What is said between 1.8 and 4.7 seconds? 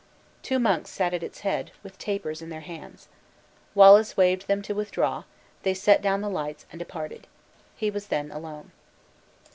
with tapers in their hands. Wallace waved them